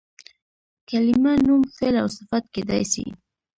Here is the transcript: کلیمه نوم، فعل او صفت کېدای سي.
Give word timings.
کلیمه 0.89 1.33
نوم، 1.45 1.61
فعل 1.75 1.95
او 2.01 2.07
صفت 2.17 2.43
کېدای 2.53 2.83
سي. 2.93 3.05